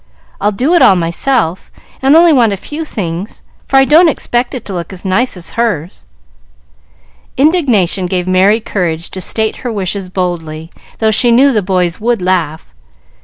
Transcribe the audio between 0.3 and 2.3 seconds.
I'll do it all myself, and